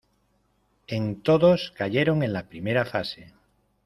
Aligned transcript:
En 0.87 1.21
todos 1.21 1.69
cayeron 1.77 2.23
en 2.23 2.33
la 2.33 2.47
primera 2.49 2.85
fase. 2.85 3.33